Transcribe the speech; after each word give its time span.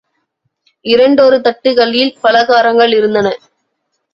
இரண்டொரு 0.85 1.37
தட்டுகளில் 1.39 2.11
பலகாரங்கள் 2.23 2.95
இருந்தன. 2.95 3.27